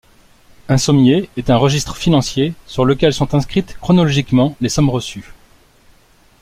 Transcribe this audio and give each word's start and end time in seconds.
Un 0.67 0.79
sommier 0.79 1.29
est 1.37 1.51
un 1.51 1.57
registre 1.57 1.95
financier 1.95 2.55
sur 2.65 2.85
lequel 2.85 3.13
sont 3.13 3.35
inscrites 3.35 3.77
chronologiquement 3.79 4.55
les 4.59 4.67
sommes 4.69 4.89
reçues. 4.89 5.31